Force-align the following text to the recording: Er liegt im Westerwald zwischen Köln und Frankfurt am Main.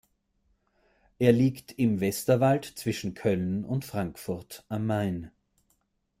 Er 1.19 1.31
liegt 1.31 1.73
im 1.73 1.99
Westerwald 2.01 2.65
zwischen 2.65 3.13
Köln 3.13 3.63
und 3.63 3.85
Frankfurt 3.85 4.65
am 4.67 4.87
Main. 4.87 5.29